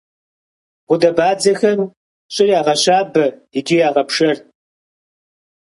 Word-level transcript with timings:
Гъудэбадзэхэм 0.87 1.79
щӀыр 2.33 2.49
ягъэщабэ 2.59 3.25
икӏи 3.57 3.77
ягъэпшэр. 3.87 4.37